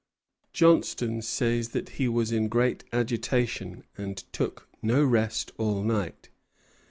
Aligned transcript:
Johnstone 0.51 1.21
says 1.21 1.69
that 1.77 1.89
he 1.89 2.07
was 2.07 2.31
in 2.31 2.47
great 2.47 2.83
agitation, 2.91 3.83
and 3.99 4.17
took 4.33 4.67
no 4.81 5.05
rest 5.05 5.51
all 5.59 5.83
night. 5.83 6.29